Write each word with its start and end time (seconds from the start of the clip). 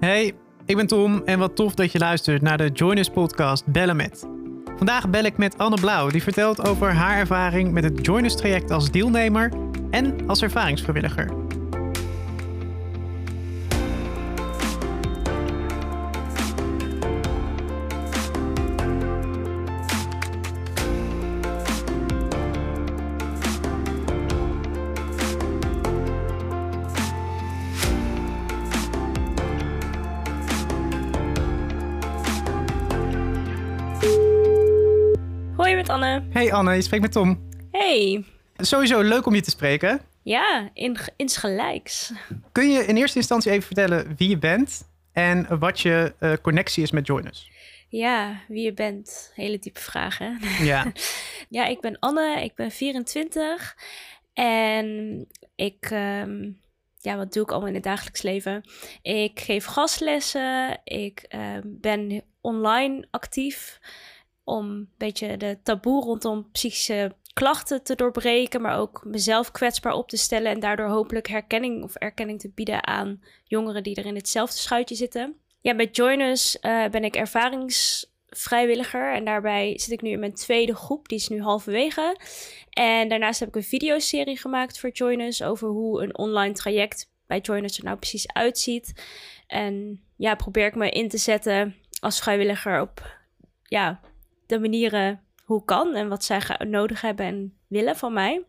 Hey, 0.00 0.32
ik 0.66 0.76
ben 0.76 0.86
Tom 0.86 1.22
en 1.24 1.38
wat 1.38 1.56
tof 1.56 1.74
dat 1.74 1.92
je 1.92 1.98
luistert 1.98 2.42
naar 2.42 2.58
de 2.58 2.68
Joiners 2.68 3.10
podcast 3.10 3.66
Bellen 3.66 3.96
Met. 3.96 4.26
Vandaag 4.76 5.10
bel 5.10 5.24
ik 5.24 5.36
met 5.36 5.58
Anne 5.58 5.76
Blauw, 5.80 6.08
die 6.08 6.22
vertelt 6.22 6.68
over 6.68 6.92
haar 6.92 7.18
ervaring 7.18 7.72
met 7.72 7.84
het 7.84 8.06
Joiners 8.06 8.36
traject 8.36 8.70
als 8.70 8.90
deelnemer 8.90 9.52
en 9.90 10.28
als 10.28 10.42
ervaringsvrijwilliger. 10.42 11.39
Anne. 36.10 36.26
Hey 36.32 36.52
Anne, 36.52 36.74
je 36.74 36.82
spreekt 36.82 37.02
met 37.02 37.12
Tom. 37.12 37.48
Hey. 37.70 38.24
Sowieso 38.56 39.00
leuk 39.00 39.26
om 39.26 39.34
je 39.34 39.40
te 39.40 39.50
spreken. 39.50 40.00
Ja, 40.22 40.70
in, 40.74 40.96
insgelijks. 41.16 42.12
Kun 42.52 42.70
je 42.70 42.84
in 42.84 42.96
eerste 42.96 43.18
instantie 43.18 43.50
even 43.50 43.62
vertellen 43.62 44.14
wie 44.16 44.28
je 44.28 44.38
bent 44.38 44.88
en 45.12 45.58
wat 45.58 45.80
je 45.80 46.14
eh, 46.18 46.32
connectie 46.42 46.82
is 46.82 46.90
met 46.90 47.06
Joiners? 47.06 47.50
Ja, 47.88 48.40
wie 48.48 48.64
je 48.64 48.72
bent. 48.72 49.32
Hele 49.34 49.58
diepe 49.58 49.80
vragen. 49.80 50.38
Ja. 50.62 50.92
ja, 51.48 51.66
ik 51.66 51.80
ben 51.80 51.98
Anne, 51.98 52.40
ik 52.42 52.54
ben 52.54 52.70
24 52.70 53.76
en 54.32 55.26
ik, 55.54 55.88
ehm, 55.90 56.50
ja, 56.96 57.16
wat 57.16 57.32
doe 57.32 57.42
ik 57.42 57.50
allemaal 57.50 57.68
in 57.68 57.74
het 57.74 57.82
dagelijks 57.82 58.22
leven? 58.22 58.62
Ik 59.02 59.40
geef 59.40 59.64
gastlessen, 59.64 60.80
ik 60.84 61.24
ehm, 61.28 61.62
ben 61.64 62.22
online 62.40 63.06
actief 63.10 63.78
om 64.50 64.70
een 64.70 64.88
beetje 64.96 65.36
de 65.36 65.58
taboe 65.62 66.02
rondom 66.02 66.50
psychische 66.52 67.14
klachten 67.32 67.82
te 67.82 67.94
doorbreken, 67.94 68.60
maar 68.60 68.78
ook 68.78 69.04
mezelf 69.04 69.50
kwetsbaar 69.50 69.92
op 69.92 70.08
te 70.08 70.16
stellen 70.16 70.52
en 70.52 70.60
daardoor 70.60 70.88
hopelijk 70.88 71.28
herkenning 71.28 71.82
of 71.82 71.94
erkenning 71.94 72.40
te 72.40 72.50
bieden 72.54 72.86
aan 72.86 73.22
jongeren 73.44 73.82
die 73.82 73.94
er 73.94 74.06
in 74.06 74.14
hetzelfde 74.14 74.56
schuitje 74.56 74.94
zitten. 74.94 75.36
Ja, 75.60 75.72
met 75.72 75.96
Joiners 75.96 76.56
uh, 76.60 76.86
ben 76.88 77.04
ik 77.04 77.16
ervaringsvrijwilliger 77.16 79.14
en 79.14 79.24
daarbij 79.24 79.78
zit 79.78 79.90
ik 79.90 80.02
nu 80.02 80.10
in 80.10 80.20
mijn 80.20 80.34
tweede 80.34 80.74
groep, 80.74 81.08
die 81.08 81.18
is 81.18 81.28
nu 81.28 81.42
halverwege. 81.42 82.16
En 82.70 83.08
daarnaast 83.08 83.40
heb 83.40 83.48
ik 83.48 83.56
een 83.56 83.62
videoserie 83.62 84.38
gemaakt 84.38 84.78
voor 84.78 84.90
Joiners 84.90 85.42
over 85.42 85.68
hoe 85.68 86.02
een 86.02 86.18
online 86.18 86.54
traject 86.54 87.10
bij 87.26 87.38
Joiners 87.38 87.78
er 87.78 87.84
nou 87.84 87.96
precies 87.96 88.32
uitziet. 88.32 88.92
En 89.46 90.02
ja, 90.16 90.34
probeer 90.34 90.66
ik 90.66 90.74
me 90.74 90.90
in 90.90 91.08
te 91.08 91.18
zetten 91.18 91.76
als 92.00 92.20
vrijwilliger 92.20 92.80
op 92.80 93.18
ja, 93.62 94.00
de 94.50 94.58
manieren 94.58 95.20
hoe 95.44 95.64
kan 95.64 95.94
en 95.94 96.08
wat 96.08 96.24
zij 96.24 96.40
nodig 96.58 97.00
hebben 97.00 97.26
en 97.26 97.58
willen 97.66 97.96
van 97.96 98.12
mij. 98.12 98.44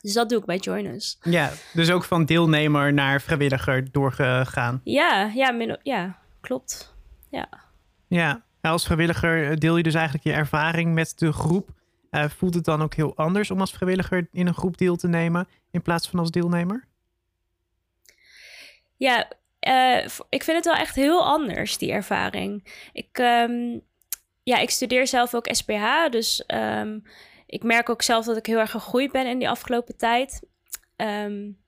Dus 0.00 0.12
dat 0.12 0.28
doe 0.28 0.38
ik 0.38 0.44
bij 0.44 0.56
Joiners. 0.56 1.18
Ja, 1.22 1.50
dus 1.72 1.90
ook 1.90 2.04
van 2.04 2.24
deelnemer 2.24 2.92
naar 2.92 3.20
vrijwilliger 3.20 3.92
doorgegaan. 3.92 4.80
Ja, 4.84 5.30
ja, 5.34 5.76
ja 5.82 6.18
klopt. 6.40 6.96
Ja. 7.30 7.48
ja, 8.08 8.44
als 8.60 8.84
vrijwilliger 8.84 9.58
deel 9.58 9.76
je 9.76 9.82
dus 9.82 9.94
eigenlijk 9.94 10.24
je 10.24 10.32
ervaring 10.32 10.94
met 10.94 11.18
de 11.18 11.32
groep. 11.32 11.68
Uh, 12.10 12.24
voelt 12.28 12.54
het 12.54 12.64
dan 12.64 12.82
ook 12.82 12.94
heel 12.94 13.16
anders 13.16 13.50
om 13.50 13.60
als 13.60 13.72
vrijwilliger 13.72 14.28
in 14.32 14.46
een 14.46 14.54
groep 14.54 14.78
deel 14.78 14.96
te 14.96 15.08
nemen 15.08 15.48
in 15.70 15.82
plaats 15.82 16.08
van 16.08 16.18
als 16.18 16.30
deelnemer? 16.30 16.84
Ja, 18.96 19.28
uh, 19.68 20.04
ik 20.28 20.42
vind 20.42 20.56
het 20.56 20.64
wel 20.64 20.74
echt 20.74 20.94
heel 20.94 21.24
anders, 21.24 21.78
die 21.78 21.92
ervaring. 21.92 22.64
Ik, 22.92 23.18
um, 23.18 23.82
ja, 24.48 24.58
ik 24.58 24.70
studeer 24.70 25.06
zelf 25.06 25.34
ook 25.34 25.48
SPH. 25.50 26.10
Dus 26.10 26.44
um, 26.46 27.02
ik 27.46 27.62
merk 27.62 27.88
ook 27.88 28.02
zelf 28.02 28.24
dat 28.24 28.36
ik 28.36 28.46
heel 28.46 28.58
erg 28.58 28.70
gegroeid 28.70 29.12
ben 29.12 29.26
in 29.26 29.38
die 29.38 29.48
afgelopen 29.48 29.96
tijd. 29.96 30.42
Um, 30.96 31.58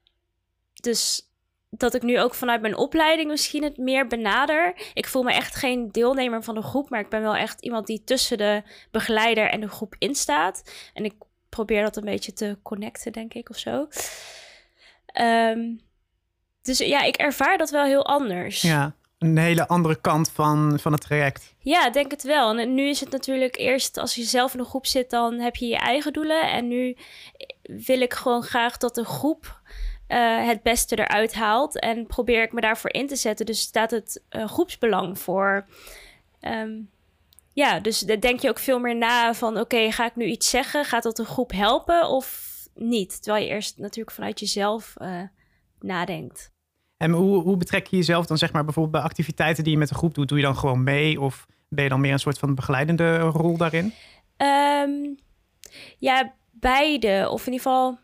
dus 0.74 1.30
dat 1.70 1.94
ik 1.94 2.02
nu 2.02 2.20
ook 2.20 2.34
vanuit 2.34 2.60
mijn 2.60 2.76
opleiding 2.76 3.28
misschien 3.28 3.62
het 3.62 3.76
meer 3.76 4.06
benader. 4.06 4.90
Ik 4.94 5.06
voel 5.06 5.22
me 5.22 5.32
echt 5.32 5.54
geen 5.54 5.88
deelnemer 5.88 6.42
van 6.42 6.54
de 6.54 6.62
groep, 6.62 6.90
maar 6.90 7.00
ik 7.00 7.08
ben 7.08 7.22
wel 7.22 7.36
echt 7.36 7.60
iemand 7.60 7.86
die 7.86 8.04
tussen 8.04 8.38
de 8.38 8.62
begeleider 8.90 9.50
en 9.50 9.60
de 9.60 9.68
groep 9.68 9.94
instaat. 9.98 10.90
En 10.94 11.04
ik 11.04 11.14
probeer 11.48 11.82
dat 11.82 11.96
een 11.96 12.04
beetje 12.04 12.32
te 12.32 12.58
connecten, 12.62 13.12
denk 13.12 13.34
ik, 13.34 13.50
of 13.50 13.58
zo. 13.58 13.88
Um, 15.20 15.80
dus 16.62 16.78
ja, 16.78 17.02
ik 17.02 17.16
ervaar 17.16 17.58
dat 17.58 17.70
wel 17.70 17.84
heel 17.84 18.06
anders. 18.06 18.62
Ja, 18.62 18.94
een 19.20 19.38
hele 19.38 19.68
andere 19.68 20.00
kant 20.00 20.30
van, 20.30 20.78
van 20.80 20.92
het 20.92 21.00
traject. 21.00 21.54
Ja, 21.58 21.90
denk 21.90 22.10
het 22.10 22.22
wel. 22.22 22.58
En 22.58 22.74
nu 22.74 22.88
is 22.88 23.00
het 23.00 23.10
natuurlijk 23.10 23.56
eerst 23.56 23.96
als 23.96 24.14
je 24.14 24.22
zelf 24.22 24.54
in 24.54 24.60
een 24.60 24.66
groep 24.66 24.86
zit, 24.86 25.10
dan 25.10 25.38
heb 25.38 25.56
je 25.56 25.66
je 25.66 25.76
eigen 25.76 26.12
doelen. 26.12 26.50
En 26.50 26.68
nu 26.68 26.96
wil 27.62 28.00
ik 28.00 28.14
gewoon 28.14 28.42
graag 28.42 28.76
dat 28.76 28.94
de 28.94 29.04
groep 29.04 29.60
uh, 30.08 30.46
het 30.46 30.62
beste 30.62 30.98
eruit 30.98 31.34
haalt. 31.34 31.78
En 31.78 32.06
probeer 32.06 32.42
ik 32.42 32.52
me 32.52 32.60
daarvoor 32.60 32.92
in 32.92 33.06
te 33.06 33.16
zetten. 33.16 33.46
Dus 33.46 33.60
staat 33.60 33.90
het 33.90 34.22
uh, 34.30 34.48
groepsbelang 34.48 35.18
voor. 35.18 35.66
Um, 36.40 36.90
ja, 37.52 37.80
dus 37.80 37.98
dan 37.98 38.20
denk 38.20 38.40
je 38.40 38.48
ook 38.48 38.58
veel 38.58 38.78
meer 38.78 38.96
na 38.96 39.34
van 39.34 39.58
oké, 39.58 39.92
ga 39.92 40.06
ik 40.06 40.16
nu 40.16 40.24
iets 40.24 40.50
zeggen? 40.50 40.84
Gaat 40.84 41.02
dat 41.02 41.18
een 41.18 41.26
groep 41.26 41.52
helpen 41.52 42.08
of 42.08 42.48
niet? 42.74 43.22
Terwijl 43.22 43.44
je 43.44 43.50
eerst 43.50 43.78
natuurlijk 43.78 44.16
vanuit 44.16 44.40
jezelf 44.40 44.94
uh, 44.98 45.22
nadenkt. 45.80 46.52
En 47.00 47.10
hoe, 47.10 47.42
hoe 47.42 47.56
betrek 47.56 47.86
je 47.86 47.96
jezelf 47.96 48.26
dan 48.26 48.38
zeg 48.38 48.52
maar 48.52 48.64
bijvoorbeeld 48.64 48.94
bij 48.94 49.04
activiteiten 49.04 49.64
die 49.64 49.72
je 49.72 49.78
met 49.78 49.88
de 49.88 49.94
groep 49.94 50.14
doet? 50.14 50.28
Doe 50.28 50.38
je 50.38 50.44
dan 50.44 50.56
gewoon 50.56 50.84
mee 50.84 51.20
of 51.20 51.46
ben 51.68 51.84
je 51.84 51.90
dan 51.90 52.00
meer 52.00 52.12
een 52.12 52.18
soort 52.18 52.38
van 52.38 52.54
begeleidende 52.54 53.18
rol 53.18 53.56
daarin? 53.56 53.92
Um, 54.36 55.18
ja, 55.98 56.34
beide. 56.50 57.28
Of 57.30 57.46
in 57.46 57.52
ieder 57.52 57.66
geval, 57.66 57.98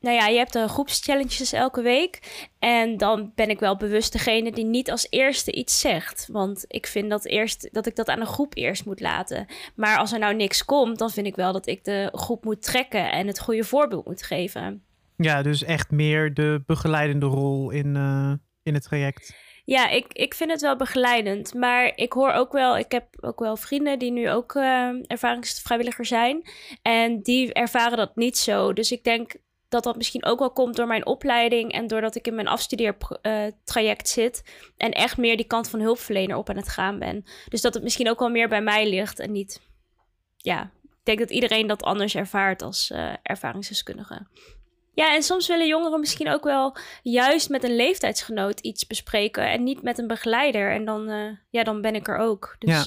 nou 0.00 0.16
ja, 0.16 0.26
je 0.26 0.36
hebt 0.36 0.52
de 0.52 0.68
groepschallenges 0.68 1.52
elke 1.52 1.82
week. 1.82 2.46
En 2.58 2.96
dan 2.96 3.32
ben 3.34 3.50
ik 3.50 3.60
wel 3.60 3.76
bewust 3.76 4.12
degene 4.12 4.52
die 4.52 4.64
niet 4.64 4.90
als 4.90 5.06
eerste 5.10 5.52
iets 5.52 5.80
zegt. 5.80 6.28
Want 6.32 6.64
ik 6.68 6.86
vind 6.86 7.10
dat, 7.10 7.24
eerst, 7.24 7.68
dat 7.72 7.86
ik 7.86 7.96
dat 7.96 8.08
aan 8.08 8.20
een 8.20 8.26
groep 8.26 8.56
eerst 8.56 8.84
moet 8.84 9.00
laten. 9.00 9.46
Maar 9.74 9.98
als 9.98 10.12
er 10.12 10.18
nou 10.18 10.34
niks 10.34 10.64
komt, 10.64 10.98
dan 10.98 11.10
vind 11.10 11.26
ik 11.26 11.36
wel 11.36 11.52
dat 11.52 11.66
ik 11.66 11.84
de 11.84 12.08
groep 12.12 12.44
moet 12.44 12.62
trekken 12.62 13.12
en 13.12 13.26
het 13.26 13.40
goede 13.40 13.64
voorbeeld 13.64 14.06
moet 14.06 14.22
geven. 14.22 14.84
Ja, 15.24 15.42
dus 15.42 15.62
echt 15.62 15.90
meer 15.90 16.34
de 16.34 16.62
begeleidende 16.66 17.26
rol 17.26 17.70
in, 17.70 17.94
uh, 17.94 18.32
in 18.62 18.74
het 18.74 18.82
traject. 18.82 19.34
Ja, 19.64 19.88
ik, 19.88 20.12
ik 20.12 20.34
vind 20.34 20.50
het 20.50 20.60
wel 20.60 20.76
begeleidend. 20.76 21.54
Maar 21.54 21.92
ik 21.94 22.12
hoor 22.12 22.32
ook 22.32 22.52
wel, 22.52 22.78
ik 22.78 22.92
heb 22.92 23.06
ook 23.20 23.38
wel 23.38 23.56
vrienden 23.56 23.98
die 23.98 24.12
nu 24.12 24.30
ook 24.30 24.54
uh, 24.54 24.88
ervaringsvrijwilliger 25.06 26.04
zijn. 26.04 26.42
En 26.82 27.22
die 27.22 27.52
ervaren 27.52 27.96
dat 27.96 28.16
niet 28.16 28.38
zo. 28.38 28.72
Dus 28.72 28.92
ik 28.92 29.04
denk 29.04 29.34
dat 29.68 29.84
dat 29.84 29.96
misschien 29.96 30.24
ook 30.24 30.38
wel 30.38 30.52
komt 30.52 30.76
door 30.76 30.86
mijn 30.86 31.06
opleiding 31.06 31.72
en 31.72 31.86
doordat 31.86 32.14
ik 32.14 32.26
in 32.26 32.34
mijn 32.34 32.48
afstudeertraject 32.48 34.08
uh, 34.08 34.14
zit 34.14 34.42
en 34.76 34.90
echt 34.90 35.16
meer 35.16 35.36
die 35.36 35.46
kant 35.46 35.70
van 35.70 35.80
hulpverlener 35.80 36.36
op 36.36 36.50
aan 36.50 36.56
het 36.56 36.68
gaan 36.68 36.98
ben. 36.98 37.24
Dus 37.48 37.60
dat 37.60 37.74
het 37.74 37.82
misschien 37.82 38.10
ook 38.10 38.18
wel 38.18 38.30
meer 38.30 38.48
bij 38.48 38.62
mij 38.62 38.88
ligt 38.88 39.18
en 39.18 39.32
niet. 39.32 39.60
Ja, 40.36 40.62
ik 40.82 40.98
denk 41.02 41.18
dat 41.18 41.30
iedereen 41.30 41.66
dat 41.66 41.82
anders 41.82 42.14
ervaart 42.14 42.62
als 42.62 42.92
ervaringsdeskundige. 43.22 44.26
Ja, 44.92 45.14
en 45.14 45.22
soms 45.22 45.48
willen 45.48 45.66
jongeren 45.66 46.00
misschien 46.00 46.30
ook 46.30 46.44
wel 46.44 46.76
juist 47.02 47.48
met 47.48 47.64
een 47.64 47.76
leeftijdsgenoot 47.76 48.60
iets 48.60 48.86
bespreken 48.86 49.50
en 49.50 49.64
niet 49.64 49.82
met 49.82 49.98
een 49.98 50.06
begeleider. 50.06 50.72
En 50.72 50.84
dan, 50.84 51.10
uh, 51.10 51.30
ja, 51.50 51.62
dan 51.62 51.80
ben 51.80 51.94
ik 51.94 52.08
er 52.08 52.16
ook. 52.16 52.56
Dus 52.58 52.70
ja. 52.70 52.84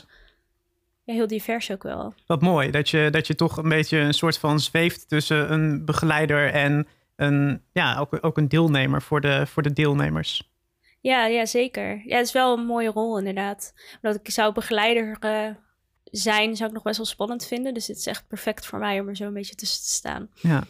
ja. 1.03 1.13
heel 1.13 1.27
divers 1.27 1.71
ook 1.71 1.83
wel. 1.83 2.13
Wat 2.27 2.41
mooi, 2.41 2.71
dat 2.71 2.89
je, 2.89 3.07
dat 3.11 3.27
je 3.27 3.35
toch 3.35 3.57
een 3.57 3.69
beetje 3.69 3.97
een 3.97 4.13
soort 4.13 4.37
van 4.37 4.59
zweeft 4.59 5.09
tussen 5.09 5.51
een 5.51 5.85
begeleider 5.85 6.51
en 6.51 6.87
een, 7.15 7.61
ja, 7.73 7.97
ook, 7.99 8.17
ook 8.21 8.37
een 8.37 8.47
deelnemer 8.47 9.01
voor 9.01 9.21
de, 9.21 9.47
voor 9.47 9.63
de 9.63 9.73
deelnemers. 9.73 10.51
Ja, 10.99 11.25
ja, 11.25 11.45
zeker. 11.45 12.01
Ja, 12.05 12.17
het 12.17 12.25
is 12.25 12.33
wel 12.33 12.57
een 12.57 12.65
mooie 12.65 12.89
rol 12.89 13.17
inderdaad. 13.17 13.73
Omdat 14.01 14.19
ik 14.19 14.31
zou 14.31 14.53
begeleider 14.53 15.17
uh, 15.25 15.49
zijn, 16.03 16.55
zou 16.55 16.69
ik 16.69 16.75
nog 16.75 16.83
best 16.83 16.97
wel 16.97 17.05
spannend 17.05 17.45
vinden. 17.45 17.73
Dus 17.73 17.87
het 17.87 17.97
is 17.97 18.07
echt 18.07 18.27
perfect 18.27 18.65
voor 18.65 18.79
mij 18.79 18.99
om 18.99 19.07
er 19.07 19.15
zo 19.15 19.23
een 19.25 19.33
beetje 19.33 19.55
tussen 19.55 19.83
te 19.83 19.89
staan. 19.89 20.29
Ja. 20.33 20.63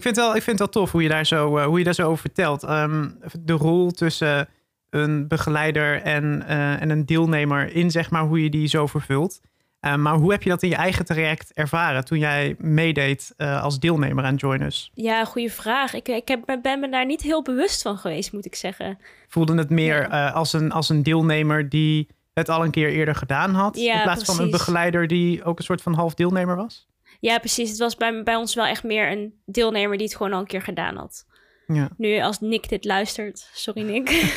Ik 0.00 0.06
vind, 0.06 0.16
wel, 0.16 0.36
ik 0.36 0.42
vind 0.42 0.58
het 0.58 0.74
wel 0.74 0.82
tof 0.82 0.92
hoe 0.92 1.02
je 1.02 1.08
daar 1.08 1.26
zo, 1.26 1.58
uh, 1.58 1.64
hoe 1.64 1.78
je 1.78 1.84
daar 1.84 1.94
zo 1.94 2.08
over 2.08 2.18
vertelt. 2.18 2.62
Um, 2.62 3.18
de 3.40 3.52
rol 3.52 3.90
tussen 3.90 4.48
een 4.90 5.28
begeleider 5.28 6.02
en, 6.02 6.44
uh, 6.48 6.80
en 6.82 6.90
een 6.90 7.06
deelnemer 7.06 7.74
in, 7.74 7.90
zeg 7.90 8.10
maar, 8.10 8.22
hoe 8.22 8.42
je 8.42 8.50
die 8.50 8.66
zo 8.66 8.86
vervult. 8.86 9.40
Uh, 9.80 9.94
maar 9.94 10.14
hoe 10.14 10.30
heb 10.32 10.42
je 10.42 10.48
dat 10.48 10.62
in 10.62 10.68
je 10.68 10.74
eigen 10.74 11.04
traject 11.04 11.52
ervaren 11.52 12.04
toen 12.04 12.18
jij 12.18 12.54
meedeed 12.58 13.34
als 13.36 13.78
deelnemer 13.78 14.24
aan 14.24 14.34
Joiners? 14.34 14.90
Ja, 14.94 15.24
goede 15.24 15.50
vraag. 15.50 15.94
Ik, 15.94 16.08
ik 16.08 16.28
heb, 16.28 16.58
ben 16.62 16.80
me 16.80 16.88
daar 16.88 17.06
niet 17.06 17.22
heel 17.22 17.42
bewust 17.42 17.82
van 17.82 17.98
geweest, 17.98 18.32
moet 18.32 18.46
ik 18.46 18.54
zeggen. 18.54 18.98
Voelde 19.28 19.54
het 19.54 19.70
meer 19.70 20.08
ja. 20.08 20.28
als, 20.28 20.52
een, 20.52 20.72
als 20.72 20.88
een 20.88 21.02
deelnemer 21.02 21.68
die 21.68 22.08
het 22.34 22.48
al 22.48 22.64
een 22.64 22.70
keer 22.70 22.88
eerder 22.88 23.14
gedaan 23.14 23.54
had? 23.54 23.76
Ja, 23.76 23.94
in 23.94 24.02
plaats 24.02 24.22
precies. 24.22 24.34
van 24.34 24.44
een 24.44 24.50
begeleider 24.50 25.06
die 25.06 25.44
ook 25.44 25.58
een 25.58 25.64
soort 25.64 25.82
van 25.82 25.94
half 25.94 26.14
deelnemer 26.14 26.56
was? 26.56 26.88
Ja, 27.20 27.38
precies. 27.38 27.70
Het 27.70 27.78
was 27.78 27.96
bij, 27.96 28.22
bij 28.22 28.36
ons 28.36 28.54
wel 28.54 28.64
echt 28.64 28.84
meer 28.84 29.10
een 29.10 29.40
deelnemer 29.44 29.96
die 29.96 30.06
het 30.06 30.16
gewoon 30.16 30.32
al 30.32 30.40
een 30.40 30.46
keer 30.46 30.62
gedaan 30.62 30.96
had. 30.96 31.26
Ja. 31.66 31.88
Nu 31.96 32.20
als 32.20 32.40
Nick 32.40 32.68
dit 32.68 32.84
luistert, 32.84 33.48
sorry 33.52 33.82
Nick. 33.82 34.08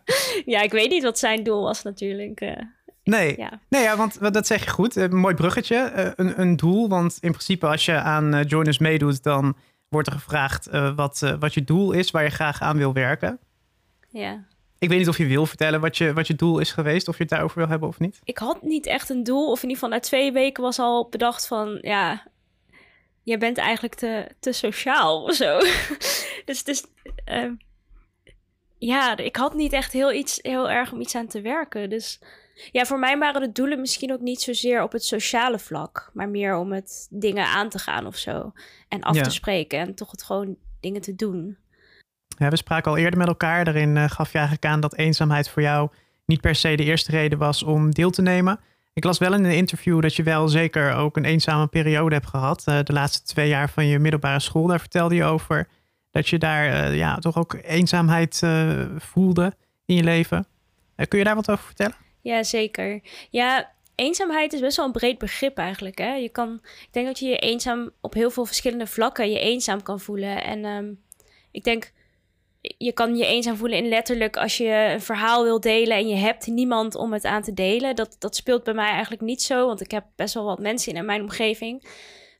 ja, 0.52 0.60
ik 0.60 0.72
weet 0.72 0.90
niet 0.90 1.02
wat 1.02 1.18
zijn 1.18 1.42
doel 1.42 1.62
was 1.62 1.82
natuurlijk. 1.82 2.40
Uh, 2.40 2.52
nee, 3.04 3.36
ja. 3.36 3.60
nee 3.68 3.82
ja, 3.82 3.96
want 3.96 4.32
dat 4.34 4.46
zeg 4.46 4.64
je 4.64 4.70
goed. 4.70 4.96
Een 4.96 5.16
mooi 5.16 5.34
bruggetje, 5.34 6.12
een, 6.16 6.40
een 6.40 6.56
doel. 6.56 6.88
Want 6.88 7.18
in 7.20 7.30
principe 7.30 7.66
als 7.66 7.84
je 7.84 7.94
aan 7.94 8.42
Joiners 8.42 8.78
meedoet, 8.78 9.22
dan 9.22 9.56
wordt 9.88 10.08
er 10.08 10.14
gevraagd 10.14 10.68
wat, 10.94 11.36
wat 11.38 11.54
je 11.54 11.64
doel 11.64 11.92
is, 11.92 12.10
waar 12.10 12.22
je 12.24 12.30
graag 12.30 12.60
aan 12.60 12.76
wil 12.76 12.92
werken. 12.92 13.38
Ja. 14.08 14.46
Ik 14.82 14.88
weet 14.88 14.98
niet 14.98 15.08
of 15.08 15.18
je 15.18 15.26
wil 15.26 15.46
vertellen 15.46 15.80
wat 15.80 15.96
je, 15.96 16.12
wat 16.12 16.26
je 16.26 16.34
doel 16.34 16.58
is 16.58 16.72
geweest, 16.72 17.08
of 17.08 17.16
je 17.16 17.22
het 17.22 17.32
daarover 17.32 17.58
wil 17.58 17.68
hebben 17.68 17.88
of 17.88 17.98
niet. 17.98 18.20
Ik 18.24 18.38
had 18.38 18.62
niet 18.62 18.86
echt 18.86 19.08
een 19.08 19.22
doel, 19.22 19.50
of 19.50 19.62
in 19.62 19.68
ieder 19.68 19.74
geval 19.74 19.88
na 19.88 20.00
twee 20.00 20.32
weken 20.32 20.62
was 20.62 20.78
al 20.78 21.08
bedacht 21.08 21.46
van, 21.46 21.78
ja, 21.80 22.26
je 23.22 23.38
bent 23.38 23.58
eigenlijk 23.58 23.94
te, 23.94 24.28
te 24.40 24.52
sociaal 24.52 25.22
of 25.22 25.34
zo. 25.34 25.58
dus 26.44 26.64
dus 26.64 26.84
uh, 27.32 27.50
ja, 28.78 29.16
ik 29.16 29.36
had 29.36 29.54
niet 29.54 29.72
echt 29.72 29.92
heel, 29.92 30.12
iets, 30.12 30.38
heel 30.42 30.70
erg 30.70 30.92
om 30.92 31.00
iets 31.00 31.14
aan 31.14 31.26
te 31.26 31.40
werken. 31.40 31.90
Dus 31.90 32.20
ja, 32.72 32.84
voor 32.84 32.98
mij 32.98 33.18
waren 33.18 33.40
de 33.40 33.52
doelen 33.52 33.80
misschien 33.80 34.12
ook 34.12 34.20
niet 34.20 34.40
zozeer 34.40 34.82
op 34.82 34.92
het 34.92 35.04
sociale 35.04 35.58
vlak, 35.58 36.10
maar 36.12 36.28
meer 36.28 36.56
om 36.56 36.72
het 36.72 37.06
dingen 37.10 37.46
aan 37.46 37.68
te 37.68 37.78
gaan 37.78 38.06
of 38.06 38.16
zo. 38.16 38.52
En 38.88 39.02
af 39.02 39.22
te 39.22 39.30
spreken 39.30 39.78
en 39.78 39.94
toch 39.94 40.10
het 40.10 40.22
gewoon 40.22 40.56
dingen 40.80 41.00
te 41.00 41.14
doen. 41.14 41.56
We 42.38 42.56
spraken 42.56 42.90
al 42.90 42.96
eerder 42.96 43.18
met 43.18 43.28
elkaar. 43.28 43.64
Daarin 43.64 43.96
uh, 43.96 44.04
gaf 44.10 44.32
je 44.32 44.38
eigenlijk 44.38 44.66
aan 44.66 44.80
dat 44.80 44.96
eenzaamheid 44.96 45.48
voor 45.48 45.62
jou 45.62 45.88
niet 46.24 46.40
per 46.40 46.54
se 46.54 46.74
de 46.74 46.84
eerste 46.84 47.10
reden 47.10 47.38
was 47.38 47.62
om 47.62 47.90
deel 47.90 48.10
te 48.10 48.22
nemen. 48.22 48.60
Ik 48.92 49.04
las 49.04 49.18
wel 49.18 49.34
in 49.34 49.44
een 49.44 49.56
interview 49.56 50.02
dat 50.02 50.14
je 50.14 50.22
wel 50.22 50.48
zeker 50.48 50.94
ook 50.94 51.16
een 51.16 51.24
eenzame 51.24 51.66
periode 51.66 52.14
hebt 52.14 52.26
gehad. 52.26 52.64
Uh, 52.68 52.78
de 52.82 52.92
laatste 52.92 53.22
twee 53.22 53.48
jaar 53.48 53.70
van 53.70 53.86
je 53.86 53.98
middelbare 53.98 54.40
school. 54.40 54.66
Daar 54.66 54.80
vertelde 54.80 55.14
je 55.14 55.24
over 55.24 55.68
dat 56.10 56.28
je 56.28 56.38
daar 56.38 56.66
uh, 56.66 56.96
ja, 56.96 57.16
toch 57.16 57.38
ook 57.38 57.56
eenzaamheid 57.62 58.42
voelde 58.96 59.52
in 59.84 59.94
je 59.94 60.02
leven. 60.02 60.46
kun 61.08 61.18
je 61.18 61.24
daar 61.24 61.34
wat 61.34 61.50
over 61.50 61.64
vertellen? 61.64 61.96
Ja, 62.20 62.42
zeker. 62.42 63.00
Ja, 63.30 63.70
eenzaamheid 63.94 64.52
is 64.52 64.60
best 64.60 64.76
wel 64.76 64.86
een 64.86 64.92
breed 64.92 65.18
begrip 65.18 65.58
eigenlijk. 65.58 65.98
Hè? 65.98 66.14
Je 66.14 66.28
kan, 66.28 66.60
ik 66.62 66.88
denk 66.90 67.06
dat 67.06 67.18
je 67.18 67.26
je 67.26 67.38
eenzaam 67.38 67.90
op 68.00 68.14
heel 68.14 68.30
veel 68.30 68.44
verschillende 68.44 68.86
vlakken 68.86 69.30
je 69.30 69.38
eenzaam 69.38 69.82
kan 69.82 70.00
voelen. 70.00 70.44
En 70.44 70.64
um, 70.64 71.00
ik 71.50 71.64
denk 71.64 71.92
je 72.62 72.92
kan 72.92 73.16
je 73.16 73.26
eenzaam 73.26 73.56
voelen 73.56 73.78
in 73.78 73.88
letterlijk 73.88 74.36
als 74.36 74.56
je 74.56 74.90
een 74.92 75.00
verhaal 75.00 75.42
wil 75.42 75.60
delen 75.60 75.96
en 75.96 76.08
je 76.08 76.14
hebt 76.14 76.46
niemand 76.46 76.94
om 76.94 77.12
het 77.12 77.24
aan 77.24 77.42
te 77.42 77.52
delen. 77.52 77.96
Dat, 77.96 78.16
dat 78.18 78.36
speelt 78.36 78.64
bij 78.64 78.74
mij 78.74 78.90
eigenlijk 78.90 79.22
niet 79.22 79.42
zo, 79.42 79.66
want 79.66 79.80
ik 79.80 79.90
heb 79.90 80.04
best 80.16 80.34
wel 80.34 80.44
wat 80.44 80.58
mensen 80.58 80.94
in 80.94 81.04
mijn 81.04 81.22
omgeving. 81.22 81.88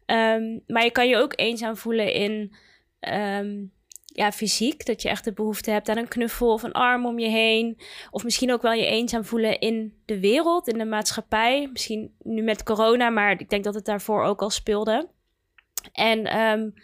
Ehm, 0.06 0.58
maar 0.66 0.84
je 0.84 0.90
kan 0.90 1.08
je 1.08 1.16
ook 1.16 1.32
eenzaam 1.36 1.76
voelen 1.76 2.12
in 2.12 2.54
ehm, 3.00 3.64
ja, 4.04 4.32
fysiek. 4.32 4.86
Dat 4.86 5.02
je 5.02 5.08
echt 5.08 5.24
de 5.24 5.32
behoefte 5.32 5.70
hebt 5.70 5.88
aan 5.88 5.96
een 5.96 6.08
knuffel 6.08 6.52
of 6.52 6.62
een 6.62 6.72
arm 6.72 7.06
om 7.06 7.18
je 7.18 7.28
heen. 7.28 7.78
Of 8.10 8.24
misschien 8.24 8.52
ook 8.52 8.62
wel 8.62 8.72
je 8.72 8.86
eenzaam 8.86 9.24
voelen 9.24 9.58
in 9.58 9.94
de 10.04 10.20
wereld, 10.20 10.68
in 10.68 10.78
de 10.78 10.84
maatschappij. 10.84 11.68
Misschien 11.72 12.14
nu 12.22 12.42
met 12.42 12.62
corona, 12.62 13.10
maar 13.10 13.40
ik 13.40 13.50
denk 13.50 13.64
dat 13.64 13.74
het 13.74 13.84
daarvoor 13.84 14.22
ook 14.22 14.42
al 14.42 14.50
speelde. 14.50 15.08
En 15.92 16.40
um, 16.40 16.74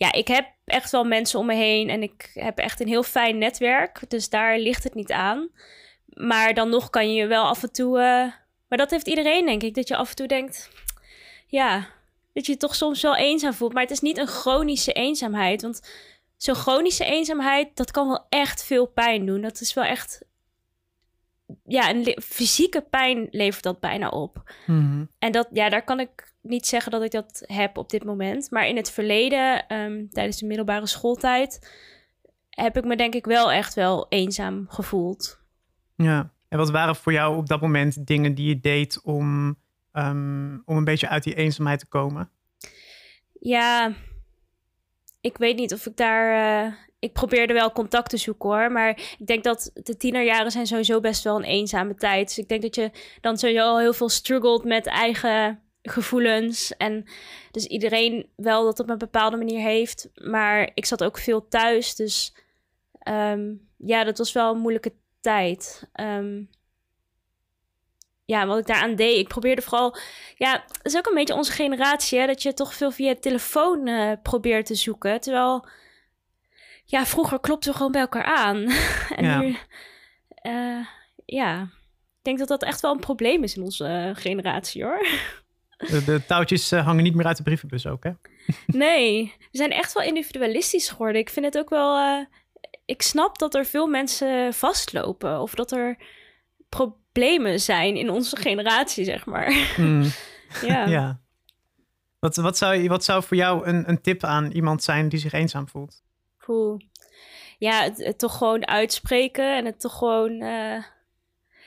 ja, 0.00 0.12
ik 0.12 0.28
heb 0.28 0.46
echt 0.64 0.90
wel 0.90 1.04
mensen 1.04 1.38
om 1.38 1.46
me 1.46 1.54
heen 1.54 1.88
en 1.88 2.02
ik 2.02 2.30
heb 2.34 2.58
echt 2.58 2.80
een 2.80 2.88
heel 2.88 3.02
fijn 3.02 3.38
netwerk. 3.38 4.00
Dus 4.08 4.28
daar 4.28 4.58
ligt 4.58 4.84
het 4.84 4.94
niet 4.94 5.12
aan. 5.12 5.48
Maar 6.06 6.54
dan 6.54 6.68
nog 6.68 6.90
kan 6.90 7.12
je 7.14 7.26
wel 7.26 7.44
af 7.44 7.62
en 7.62 7.72
toe. 7.72 7.98
Uh, 7.98 8.32
maar 8.68 8.78
dat 8.78 8.90
heeft 8.90 9.08
iedereen, 9.08 9.46
denk 9.46 9.62
ik. 9.62 9.74
Dat 9.74 9.88
je 9.88 9.96
af 9.96 10.10
en 10.10 10.16
toe 10.16 10.26
denkt. 10.26 10.70
Ja, 11.46 11.88
dat 12.32 12.46
je, 12.46 12.52
je 12.52 12.58
toch 12.58 12.74
soms 12.74 13.02
wel 13.02 13.16
eenzaam 13.16 13.52
voelt. 13.52 13.72
Maar 13.72 13.82
het 13.82 13.90
is 13.90 14.00
niet 14.00 14.18
een 14.18 14.26
chronische 14.26 14.92
eenzaamheid. 14.92 15.62
Want 15.62 15.90
zo'n 16.36 16.54
chronische 16.54 17.04
eenzaamheid, 17.04 17.76
dat 17.76 17.90
kan 17.90 18.08
wel 18.08 18.26
echt 18.28 18.64
veel 18.64 18.86
pijn 18.86 19.26
doen. 19.26 19.40
Dat 19.40 19.60
is 19.60 19.74
wel 19.74 19.84
echt. 19.84 20.22
Ja, 21.64 21.90
een 21.90 22.16
fysieke 22.22 22.80
pijn 22.90 23.26
levert 23.30 23.62
dat 23.62 23.80
bijna 23.80 24.08
op. 24.08 24.52
Mm 24.66 25.10
En 25.18 25.32
dat, 25.32 25.48
ja, 25.52 25.68
daar 25.68 25.84
kan 25.84 26.00
ik 26.00 26.32
niet 26.42 26.66
zeggen 26.66 26.92
dat 26.92 27.02
ik 27.02 27.10
dat 27.10 27.42
heb 27.46 27.76
op 27.78 27.90
dit 27.90 28.04
moment. 28.04 28.50
Maar 28.50 28.66
in 28.66 28.76
het 28.76 28.90
verleden, 28.90 29.66
ehm, 29.66 30.06
tijdens 30.08 30.38
de 30.38 30.46
middelbare 30.46 30.86
schooltijd, 30.86 31.70
heb 32.50 32.76
ik 32.76 32.84
me 32.84 32.96
denk 32.96 33.14
ik 33.14 33.24
wel 33.24 33.52
echt 33.52 33.74
wel 33.74 34.06
eenzaam 34.08 34.66
gevoeld. 34.68 35.40
Ja, 35.96 36.32
en 36.48 36.58
wat 36.58 36.70
waren 36.70 36.96
voor 36.96 37.12
jou 37.12 37.36
op 37.36 37.46
dat 37.46 37.60
moment 37.60 38.06
dingen 38.06 38.34
die 38.34 38.48
je 38.48 38.60
deed 38.60 39.00
om, 39.02 39.58
ehm, 39.92 40.58
om 40.64 40.76
een 40.76 40.84
beetje 40.84 41.08
uit 41.08 41.22
die 41.22 41.34
eenzaamheid 41.34 41.78
te 41.78 41.86
komen? 41.86 42.30
Ja, 43.40 43.92
ik 45.20 45.38
weet 45.38 45.56
niet 45.56 45.72
of 45.72 45.86
ik 45.86 45.96
daar. 45.96 46.64
Uh, 46.66 46.72
ik 46.98 47.12
probeerde 47.12 47.52
wel 47.52 47.72
contact 47.72 48.10
te 48.10 48.16
zoeken 48.16 48.48
hoor. 48.48 48.72
Maar 48.72 48.88
ik 49.18 49.26
denk 49.26 49.44
dat 49.44 49.70
de 49.74 49.96
tienerjaren 49.96 50.50
zijn 50.50 50.66
sowieso 50.66 51.00
best 51.00 51.24
wel 51.24 51.36
een 51.36 51.44
eenzame 51.44 51.94
tijd. 51.94 52.28
Dus 52.28 52.38
ik 52.38 52.48
denk 52.48 52.62
dat 52.62 52.74
je 52.74 52.90
dan 53.20 53.38
sowieso 53.38 53.62
al 53.62 53.78
heel 53.78 53.92
veel 53.92 54.08
struggelt 54.08 54.64
met 54.64 54.86
eigen 54.86 55.62
gevoelens. 55.82 56.76
En 56.76 57.04
dus 57.50 57.66
iedereen 57.66 58.26
wel 58.36 58.64
dat 58.64 58.80
op 58.80 58.90
een 58.90 58.98
bepaalde 58.98 59.36
manier 59.36 59.60
heeft. 59.60 60.10
Maar 60.14 60.70
ik 60.74 60.86
zat 60.86 61.04
ook 61.04 61.18
veel 61.18 61.48
thuis. 61.48 61.94
Dus 61.94 62.34
ehm, 62.98 63.52
ja, 63.76 64.04
dat 64.04 64.18
was 64.18 64.32
wel 64.32 64.54
een 64.54 64.60
moeilijke 64.60 64.92
tijd. 65.20 65.88
Um, 66.00 66.48
ja, 68.30 68.46
wat 68.46 68.58
ik 68.58 68.66
daaraan 68.66 68.94
deed. 68.94 69.18
Ik 69.18 69.28
probeerde 69.28 69.62
vooral. 69.62 69.96
Ja, 70.36 70.52
dat 70.66 70.92
is 70.92 70.96
ook 70.96 71.06
een 71.06 71.14
beetje 71.14 71.34
onze 71.34 71.52
generatie. 71.52 72.18
Hè, 72.18 72.26
dat 72.26 72.42
je 72.42 72.54
toch 72.54 72.74
veel 72.74 72.90
via 72.90 73.14
telefoon 73.20 73.88
uh, 73.88 74.12
probeert 74.22 74.66
te 74.66 74.74
zoeken. 74.74 75.20
Terwijl. 75.20 75.66
Ja, 76.84 77.06
vroeger 77.06 77.40
klopten 77.40 77.70
we 77.70 77.76
gewoon 77.76 77.92
bij 77.92 78.00
elkaar 78.00 78.24
aan. 78.24 78.56
en 79.16 79.24
ja. 79.24 79.40
nu. 79.40 79.56
Uh, 80.42 80.86
ja. 81.24 81.62
Ik 82.18 82.26
denk 82.26 82.38
dat 82.38 82.48
dat 82.48 82.62
echt 82.62 82.80
wel 82.80 82.92
een 82.92 83.00
probleem 83.00 83.42
is 83.42 83.56
in 83.56 83.62
onze 83.62 83.84
uh, 83.84 84.22
generatie 84.22 84.84
hoor. 84.84 85.06
De, 85.78 86.22
touwtjes 86.26 86.72
eh, 86.72 86.84
hangen 86.84 87.02
niet 87.02 87.14
meer 87.14 87.26
uit 87.26 87.36
de 87.36 87.42
brievenbus 87.42 87.86
ook, 87.86 88.04
hè? 88.04 88.10
Nee, 88.66 89.34
we 89.38 89.58
zijn 89.58 89.70
echt 89.70 89.92
wel 89.92 90.02
individualistisch 90.02 90.88
geworden. 90.88 91.20
Ik 91.20 91.30
vind 91.30 91.46
het 91.46 91.58
ook 91.58 91.70
wel... 91.70 91.98
Uh, 91.98 92.24
ik 92.84 93.02
snap 93.02 93.38
dat 93.38 93.54
er 93.54 93.64
veel 93.64 93.86
mensen 93.86 94.54
vastlopen. 94.54 95.40
Of 95.40 95.54
dat 95.54 95.72
er 95.72 95.96
problemen 97.12 97.60
zijn 97.60 97.96
in 97.96 98.10
onze 98.10 98.36
generatie, 98.36 99.04
zeg 99.04 99.26
maar. 99.26 99.52
Hmm. 99.76 100.02
ja. 100.66 100.86
ja. 100.86 101.20
Wat, 102.18 102.36
wat, 102.36 102.58
zou, 102.58 102.88
wat 102.88 103.04
zou 103.04 103.22
voor 103.22 103.36
jou 103.36 103.66
een, 103.66 103.88
een 103.88 104.00
tip 104.00 104.24
aan 104.24 104.50
iemand 104.50 104.82
zijn 104.82 105.08
die 105.08 105.18
zich 105.18 105.32
eenzaam 105.32 105.68
voelt? 105.68 106.02
Cool. 106.38 106.80
Ja, 107.58 107.82
het, 107.82 108.18
toch 108.18 108.36
gewoon 108.36 108.66
uitspreken 108.66 109.56
en 109.56 109.64
het 109.64 109.80
toch 109.80 109.98
gewoon... 109.98 110.42
Uh 110.42 110.84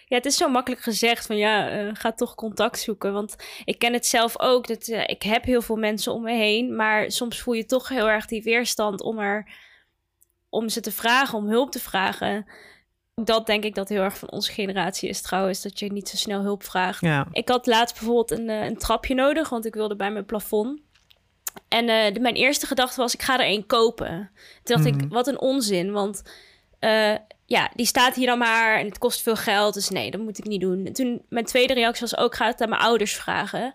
ja, 0.06 0.20
het 0.20 0.26
is 0.26 0.38
zo 0.38 0.50
makkelijk 0.50 0.82
gezegd 0.82 1.26
van 1.26 1.38
ja, 1.38 1.84
uh, 1.84 1.90
ga 1.94 2.12
toch 2.12 2.36
contact 2.36 2.80
zoeken. 2.80 3.14
Want 3.14 3.36
ik 3.66 3.80
ken 3.80 3.94
het 3.94 4.06
zelf 4.06 4.40
ook. 4.40 4.68
Dat, 4.68 4.88
uh, 4.88 5.04
ik 5.06 5.24
heb 5.24 5.44
heel 5.44 5.62
veel 5.62 5.76
mensen 5.76 6.14
om 6.14 6.22
me 6.22 6.34
heen. 6.34 6.76
Maar 6.76 7.12
soms 7.12 7.42
voel 7.42 7.54
je 7.54 7.66
toch 7.66 7.90
heel 7.90 8.10
erg 8.10 8.26
die 8.26 8.44
weerstand 8.44 9.02
om, 9.02 9.20
er, 9.20 9.52
om 10.50 10.70
ze 10.70 10.82
te 10.82 10.92
vragen, 10.92 11.38
om 11.38 11.48
hulp 11.48 11.72
te 11.72 11.80
vragen. 11.80 12.46
Dat 13.16 13.46
denk 13.46 13.64
ik 13.64 13.76
dat 13.76 13.90
heel 13.90 14.02
erg 14.02 14.18
van 14.18 14.32
onze 14.32 14.52
generatie 14.52 15.10
is 15.10 15.22
trouwens. 15.22 15.62
Dat 15.62 15.80
je 15.80 15.92
niet 15.92 16.10
zo 16.10 16.18
snel 16.18 16.42
hulp 16.42 16.64
vraagt. 16.64 17.02
Ja. 17.02 17.28
Ik 17.32 17.50
had 17.50 17.66
laatst 17.66 17.96
bijvoorbeeld 17.96 18.32
een, 18.32 18.50
uh, 18.50 18.64
een 18.64 18.78
trapje 18.78 19.14
nodig. 19.14 19.50
Want 19.50 19.66
ik 19.66 19.74
wilde 19.74 19.96
bij 19.96 20.12
mijn 20.12 20.26
plafond. 20.26 20.80
En 21.68 21.86
de, 21.86 22.20
mijn 22.20 22.36
eerste 22.36 22.68
gedachte 22.68 23.02
was, 23.02 23.14
ik 23.14 23.22
ga 23.22 23.34
er 23.34 23.46
één 23.46 23.66
kopen. 23.66 24.32
Toen 24.64 24.76
dacht 24.76 24.88
ik, 24.88 24.96
mhm. 24.96 25.08
wat 25.08 25.28
een 25.28 25.40
onzin. 25.40 25.92
Want 25.92 26.24
ja, 27.46 27.72
die 27.76 27.86
staat 27.86 28.16
hier 28.16 28.26
dan 28.26 28.38
maar 28.38 28.78
en 28.78 28.86
het 28.86 28.98
kost 28.98 29.22
veel 29.22 29.36
geld. 29.36 29.74
Dus 29.74 29.90
nee, 29.90 30.12
dat 30.12 30.22
moet 30.22 30.38
ik 30.38 30.46
niet 30.46 30.62
doen. 30.62 30.94
toen 30.94 31.22
mijn 31.30 31.46
tweede 31.46 31.74
reactie 31.74 32.08
was 32.10 32.18
ook, 32.18 32.36
ga 32.36 32.46
het 32.46 32.62
aan 32.62 32.70
mijn 32.70 32.82
ouders 32.82 33.16
vragen. 33.16 33.74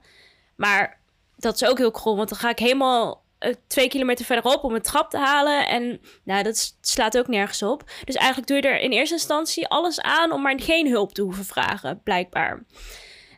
Maar 0.57 1.01
dat 1.37 1.55
is 1.55 1.69
ook 1.69 1.79
heel 1.79 1.91
krom, 1.91 2.17
want 2.17 2.29
dan 2.29 2.39
ga 2.39 2.51
ik 2.51 2.59
helemaal 2.59 3.25
twee 3.67 3.89
kilometer 3.89 4.25
verderop 4.25 4.65
om 4.65 4.75
een 4.75 4.83
trap 4.83 5.11
te 5.11 5.19
halen. 5.19 5.69
En 5.69 6.01
nou, 6.25 6.43
dat 6.43 6.77
slaat 6.81 7.19
ook 7.19 7.27
nergens 7.27 7.63
op. 7.63 7.85
Dus 8.05 8.15
eigenlijk 8.15 8.49
doe 8.49 8.57
je 8.57 8.63
er 8.63 8.81
in 8.81 8.91
eerste 8.91 9.15
instantie 9.15 9.69
alles 9.69 10.01
aan 10.01 10.33
om 10.33 10.43
maar 10.43 10.61
geen 10.61 10.89
hulp 10.89 11.13
te 11.13 11.23
hoeven 11.23 11.45
vragen, 11.45 12.01
blijkbaar. 12.03 12.65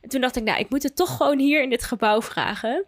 En 0.01 0.09
toen 0.09 0.21
dacht 0.21 0.37
ik, 0.37 0.43
nou, 0.43 0.59
ik 0.59 0.71
moet 0.71 0.83
het 0.83 0.97
toch 0.97 1.17
gewoon 1.17 1.39
hier 1.39 1.63
in 1.63 1.71
dit 1.71 1.85
gebouw 1.85 2.23
vragen. 2.23 2.87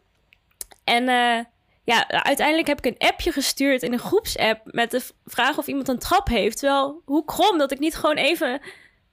En 0.84 1.02
uh, 1.08 1.38
ja, 1.84 2.08
uiteindelijk 2.08 2.68
heb 2.68 2.78
ik 2.78 2.86
een 2.86 3.08
appje 3.08 3.32
gestuurd 3.32 3.82
in 3.82 3.92
een 3.92 3.98
groepsapp 3.98 4.60
met 4.64 4.90
de 4.90 5.00
vraag 5.24 5.58
of 5.58 5.66
iemand 5.66 5.88
een 5.88 5.98
trap 5.98 6.28
heeft. 6.28 6.58
Terwijl, 6.58 7.02
hoe 7.04 7.24
krom 7.24 7.58
dat 7.58 7.72
ik 7.72 7.78
niet 7.78 7.94
gewoon 7.94 8.16
even 8.16 8.60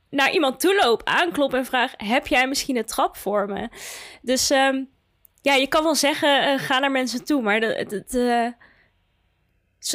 naar 0.09 0.31
iemand 0.31 0.59
toe 0.59 0.75
loop, 0.75 1.01
aanklop 1.03 1.53
en 1.53 1.65
vraag: 1.65 1.93
Heb 1.97 2.27
jij 2.27 2.47
misschien 2.47 2.77
een 2.77 2.85
trap 2.85 3.17
voor 3.17 3.45
me? 3.45 3.69
Dus 4.21 4.49
um, 4.49 4.89
ja, 5.41 5.53
je 5.53 5.67
kan 5.67 5.83
wel 5.83 5.95
zeggen: 5.95 6.53
uh, 6.53 6.59
ga 6.59 6.79
naar 6.79 6.91
mensen 6.91 7.25
toe, 7.25 7.41
maar 7.41 7.61
het 7.61 8.13
uh, 8.13 8.47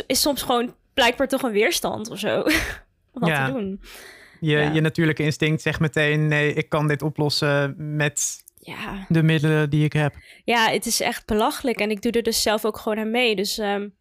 is 0.06 0.20
soms 0.20 0.42
gewoon 0.42 0.74
blijkbaar 0.94 1.28
toch 1.28 1.42
een 1.42 1.52
weerstand 1.52 2.10
of 2.10 2.18
zo. 2.18 2.42
om 3.14 3.20
dat 3.20 3.28
ja. 3.28 3.46
te 3.46 3.52
doen. 3.52 3.80
Je, 4.40 4.56
ja. 4.56 4.72
je 4.72 4.80
natuurlijke 4.80 5.22
instinct 5.22 5.62
zegt 5.62 5.80
meteen: 5.80 6.28
nee, 6.28 6.52
ik 6.52 6.68
kan 6.68 6.88
dit 6.88 7.02
oplossen 7.02 7.74
met 7.96 8.44
ja. 8.58 9.06
de 9.08 9.22
middelen 9.22 9.70
die 9.70 9.84
ik 9.84 9.92
heb. 9.92 10.14
Ja, 10.44 10.70
het 10.70 10.86
is 10.86 11.00
echt 11.00 11.26
belachelijk. 11.26 11.78
En 11.78 11.90
ik 11.90 12.02
doe 12.02 12.12
er 12.12 12.22
dus 12.22 12.42
zelf 12.42 12.64
ook 12.64 12.78
gewoon 12.78 12.98
aan 12.98 13.10
mee. 13.10 13.36
Dus 13.36 13.58
um, 13.58 13.94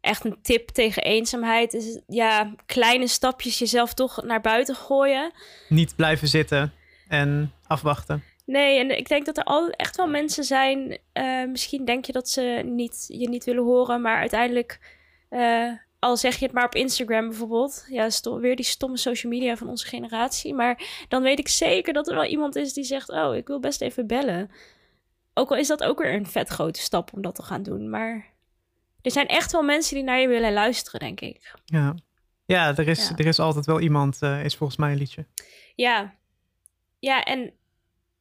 echt 0.00 0.24
een 0.24 0.38
tip 0.42 0.68
tegen 0.68 1.02
eenzaamheid 1.02 1.74
is 1.74 2.00
ja, 2.06 2.54
kleine 2.66 3.06
stapjes 3.06 3.58
jezelf 3.58 3.94
toch 3.94 4.22
naar 4.22 4.40
buiten 4.40 4.74
gooien. 4.74 5.32
Niet 5.68 5.96
blijven 5.96 6.28
zitten 6.28 6.72
en 7.08 7.52
afwachten. 7.66 8.24
Nee, 8.50 8.78
en 8.78 8.98
ik 8.98 9.08
denk 9.08 9.26
dat 9.26 9.36
er 9.36 9.44
al 9.44 9.70
echt 9.70 9.96
wel 9.96 10.06
mensen 10.08 10.44
zijn. 10.44 10.98
eh, 11.12 11.44
misschien 11.44 11.84
denk 11.84 12.04
je 12.04 12.12
dat 12.12 12.28
ze 12.28 12.62
niet, 12.64 13.04
je 13.08 13.28
niet 13.28 13.44
willen 13.44 13.64
horen, 13.64 14.00
maar 14.00 14.16
uiteindelijk, 14.16 14.78
eh, 15.28 15.72
al 15.98 16.16
zeg 16.16 16.36
je 16.36 16.44
het 16.44 16.54
maar 16.54 16.64
op 16.64 16.74
Instagram 16.74 17.28
bijvoorbeeld, 17.28 17.86
ja, 17.88 18.08
weer 18.40 18.56
die 18.56 18.64
stomme 18.64 18.96
social 18.96 19.32
media 19.32 19.56
van 19.56 19.68
onze 19.68 19.86
generatie. 19.86 20.54
Maar 20.54 21.04
dan 21.08 21.22
weet 21.22 21.38
ik 21.38 21.48
zeker 21.48 21.92
dat 21.92 22.08
er 22.08 22.14
wel 22.14 22.24
iemand 22.24 22.56
is 22.56 22.72
die 22.72 22.84
zegt: 22.84 23.10
Oh, 23.10 23.36
ik 23.36 23.46
wil 23.46 23.60
best 23.60 23.80
even 23.80 24.06
bellen. 24.06 24.50
Ook 25.34 25.50
al 25.50 25.56
is 25.56 25.66
dat 25.68 25.82
ook 25.82 25.98
weer 25.98 26.14
een 26.14 26.26
vet 26.26 26.48
grote 26.48 26.80
stap 26.80 27.10
om 27.12 27.22
dat 27.22 27.34
te 27.34 27.42
gaan 27.42 27.62
doen. 27.62 27.90
Maar 27.90 28.26
er 29.02 29.10
zijn 29.10 29.26
echt 29.26 29.52
wel 29.52 29.62
mensen 29.62 29.94
die 29.94 30.04
naar 30.04 30.20
je 30.20 30.28
willen 30.28 30.52
luisteren, 30.52 31.00
denk 31.00 31.20
ik. 31.20 31.54
Ja, 31.64 31.94
ja, 32.44 32.76
er, 32.76 32.88
is, 32.88 33.08
Ja. 33.08 33.16
er 33.16 33.26
is 33.26 33.38
altijd 33.38 33.66
wel 33.66 33.80
iemand, 33.80 34.22
eh, 34.22 34.44
is 34.44 34.56
volgens 34.56 34.78
mij 34.78 34.92
een 34.92 34.98
liedje. 34.98 35.26
Ja, 35.74 36.14
ja, 36.98 37.22
en 37.24 37.52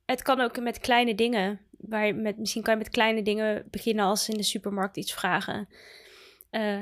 het 0.09 0.21
kan 0.21 0.39
ook 0.39 0.59
met 0.59 0.79
kleine 0.79 1.15
dingen. 1.15 1.59
Waar 1.77 2.05
je 2.05 2.13
met, 2.13 2.37
misschien 2.37 2.63
kan 2.63 2.73
je 2.73 2.79
met 2.79 2.89
kleine 2.89 3.21
dingen 3.21 3.63
beginnen 3.69 4.05
als 4.05 4.29
in 4.29 4.37
de 4.37 4.43
supermarkt 4.43 4.97
iets 4.97 5.13
vragen. 5.13 5.67
Eh, 6.49 6.79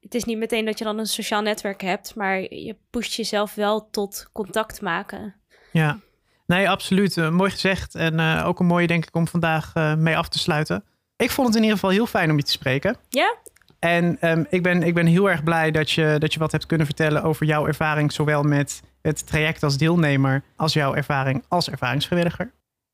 het 0.00 0.14
is 0.14 0.24
niet 0.24 0.38
meteen 0.38 0.64
dat 0.64 0.78
je 0.78 0.84
dan 0.84 0.98
een 0.98 1.06
sociaal 1.06 1.42
netwerk 1.42 1.80
hebt, 1.80 2.14
maar 2.14 2.54
je 2.54 2.76
pusht 2.90 3.12
jezelf 3.12 3.54
wel 3.54 3.90
tot 3.90 4.28
contact 4.32 4.80
maken. 4.80 5.34
Ja, 5.72 5.98
nee, 6.46 6.70
absoluut. 6.70 7.16
Eh, 7.16 7.30
mooi 7.30 7.50
gezegd. 7.50 7.94
En 7.94 8.20
eh, 8.20 8.46
ook 8.46 8.60
een 8.60 8.66
mooie, 8.66 8.86
denk 8.86 9.06
ik, 9.06 9.16
om 9.16 9.28
vandaag 9.28 9.74
mee 9.96 10.16
af 10.16 10.28
te 10.28 10.38
sluiten. 10.38 10.84
Ik 11.16 11.30
vond 11.30 11.46
het 11.46 11.56
in 11.56 11.62
ieder 11.62 11.78
geval 11.78 11.94
heel 11.94 12.06
fijn 12.06 12.30
om 12.30 12.36
je 12.36 12.42
te 12.42 12.50
spreken. 12.50 12.96
Ja? 13.08 13.36
En 13.78 14.20
ehm, 14.20 14.44
ik, 14.48 14.62
ben, 14.62 14.82
ik 14.82 14.94
ben 14.94 15.06
heel 15.06 15.30
erg 15.30 15.42
blij 15.42 15.70
dat 15.70 15.90
je, 15.90 16.16
dat 16.18 16.32
je 16.32 16.38
wat 16.38 16.52
hebt 16.52 16.66
kunnen 16.66 16.86
vertellen 16.86 17.22
over 17.22 17.46
jouw 17.46 17.66
ervaring, 17.66 18.12
zowel 18.12 18.42
met 18.42 18.82
het 19.02 19.26
traject 19.26 19.62
als 19.62 19.78
deelnemer, 19.78 20.42
als 20.56 20.72
jouw 20.72 20.94
ervaring 20.94 21.44
als 21.48 21.70
ervaringsvrijwilliger. 21.70 22.52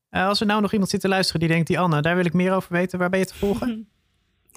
Eh, 0.09 0.27
als 0.27 0.39
er 0.39 0.45
nou 0.45 0.61
nog 0.61 0.71
iemand 0.71 0.89
zit 0.89 1.01
te 1.01 1.07
luisteren 1.07 1.39
die 1.39 1.49
denkt, 1.49 1.67
die 1.67 1.79
Anne, 1.79 2.01
daar 2.01 2.15
wil 2.15 2.25
ik 2.25 2.33
meer 2.33 2.53
over 2.53 2.73
weten, 2.73 2.99
waar 2.99 3.09
ben 3.09 3.19
je 3.19 3.25
te 3.25 3.35
volgen? 3.35 3.87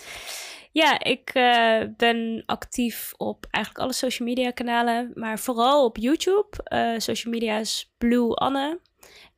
Ja, 0.73 1.05
ik 1.05 1.31
eh, 1.35 1.83
ben 1.97 2.43
actief 2.47 3.13
op 3.17 3.47
eigenlijk 3.51 3.85
alle 3.85 3.95
social 3.95 4.29
media 4.29 4.51
kanalen, 4.51 5.11
maar 5.15 5.39
vooral 5.39 5.85
op 5.85 5.97
YouTube. 5.97 6.49
Eh, 6.65 6.93
social 6.97 7.33
media 7.33 7.59
is 7.59 7.95
Blue 7.99 8.35
Anne. 8.35 8.81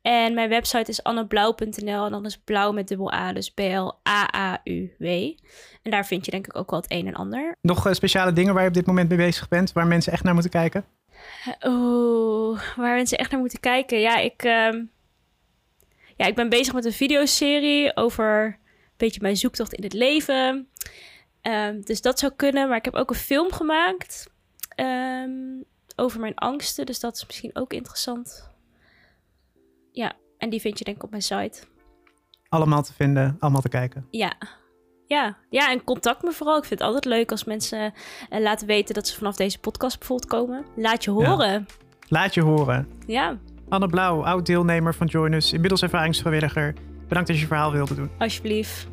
En 0.01 0.33
mijn 0.33 0.49
website 0.49 0.91
is 0.91 1.03
anneblauw.nl 1.03 2.05
en 2.05 2.11
dan 2.11 2.25
is 2.25 2.37
blauw 2.37 2.71
met 2.71 2.87
dubbel 2.87 3.13
A, 3.13 3.33
dus 3.33 3.49
B-L-A-A-U-W. 3.49 5.05
En 5.81 5.91
daar 5.91 6.05
vind 6.05 6.25
je 6.25 6.31
denk 6.31 6.47
ik 6.47 6.57
ook 6.57 6.69
wel 6.69 6.79
het 6.79 6.91
een 6.91 7.07
en 7.07 7.13
ander. 7.13 7.55
Nog 7.61 7.87
eh, 7.87 7.93
speciale 7.93 8.33
dingen 8.33 8.53
waar 8.53 8.63
je 8.63 8.69
op 8.69 8.75
dit 8.75 8.85
moment 8.85 9.09
mee 9.09 9.17
bezig 9.17 9.47
bent, 9.47 9.71
waar 9.71 9.87
mensen 9.87 10.11
echt 10.11 10.23
naar 10.23 10.33
moeten 10.33 10.51
kijken? 10.51 10.85
Oeh, 11.65 12.61
waar 12.75 12.95
mensen 12.95 13.17
echt 13.17 13.31
naar 13.31 13.39
moeten 13.39 13.59
kijken. 13.59 13.99
Ja, 13.99 14.17
ik, 14.17 14.43
ehm, 14.43 14.83
ja, 16.15 16.25
ik 16.25 16.35
ben 16.35 16.49
bezig 16.49 16.73
met 16.73 16.85
een 16.85 16.91
videoserie 16.93 17.95
over 17.95 18.45
een 18.45 18.57
beetje 18.97 19.21
mijn 19.21 19.37
zoektocht 19.37 19.73
in 19.73 19.83
het 19.83 19.93
leven. 19.93 20.67
Ehm, 21.41 21.81
dus 21.81 22.01
dat 22.01 22.19
zou 22.19 22.31
kunnen. 22.35 22.67
Maar 22.67 22.77
ik 22.77 22.85
heb 22.85 22.95
ook 22.95 23.09
een 23.09 23.15
film 23.15 23.51
gemaakt 23.51 24.29
ehm, 24.75 25.31
over 25.95 26.19
mijn 26.19 26.35
angsten. 26.35 26.85
Dus 26.85 26.99
dat 26.99 27.15
is 27.15 27.25
misschien 27.25 27.55
ook 27.55 27.73
interessant. 27.73 28.50
Ja, 29.91 30.13
en 30.37 30.49
die 30.49 30.61
vind 30.61 30.77
je 30.77 30.83
denk 30.83 30.97
ik 30.97 31.03
op 31.03 31.09
mijn 31.09 31.21
site. 31.21 31.61
Allemaal 32.49 32.83
te 32.83 32.93
vinden, 32.93 33.37
allemaal 33.39 33.61
te 33.61 33.69
kijken. 33.69 34.07
Ja. 34.09 34.33
Ja, 35.07 35.37
ja, 35.49 35.71
en 35.71 35.83
contact 35.83 36.23
me 36.23 36.31
vooral. 36.31 36.57
Ik 36.57 36.63
vind 36.65 36.79
het 36.79 36.87
altijd 36.87 37.05
leuk 37.05 37.31
als 37.31 37.43
mensen 37.43 37.93
eh, 38.29 38.39
laten 38.39 38.67
weten 38.67 38.93
dat 38.93 39.07
ze 39.07 39.15
vanaf 39.17 39.35
deze 39.35 39.59
podcast 39.59 39.99
bijvoorbeeld 39.99 40.29
komen. 40.31 40.65
Laat 40.75 41.03
je 41.03 41.11
horen. 41.11 41.65
Laat 42.07 42.33
je 42.33 42.41
horen. 42.41 42.87
ja 43.07 43.37
Anne 43.69 43.87
Blauw, 43.87 44.23
oud 44.25 44.45
deelnemer 44.45 44.93
van 44.95 45.07
Join 45.07 45.33
Us, 45.33 45.53
inmiddels 45.53 45.81
ervaringsvrijwilliger. 45.81 46.73
Bedankt 47.07 47.27
dat 47.27 47.35
je 47.37 47.41
je 47.41 47.47
verhaal 47.47 47.71
wilde 47.71 47.95
doen. 47.95 48.09
alsjeblieft. 48.17 48.87